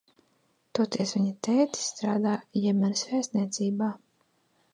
Toties 0.77 1.11
viņa 1.17 1.33
tētis 1.47 1.83
strādā 1.91 2.33
Jemenas 2.63 3.05
vēstniecībā. 3.13 3.93